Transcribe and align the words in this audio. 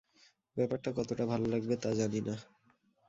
ব্যাপারটা 0.57 0.89
কতটা 0.91 1.23
ভাল 1.25 1.41
লাগবে 1.45 1.75
তা 1.77 1.89
জানি 1.93 2.19
না। 2.21 2.35